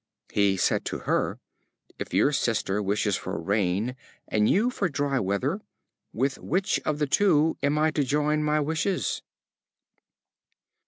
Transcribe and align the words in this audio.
He 0.31 0.57
said 0.57 0.83
to 0.85 1.01
her: 1.01 1.37
"If 1.99 2.11
your 2.11 2.31
sister 2.33 2.81
wishes 2.81 3.15
for 3.17 3.39
rain, 3.39 3.95
and 4.27 4.49
you 4.49 4.71
for 4.71 4.89
dry 4.89 5.19
weather, 5.19 5.61
with 6.11 6.39
which 6.39 6.79
of 6.85 6.97
the 6.97 7.05
two 7.05 7.55
am 7.61 7.77
I 7.77 7.91
to 7.91 8.03
join 8.03 8.41
my 8.41 8.59
wishes?" 8.61 9.21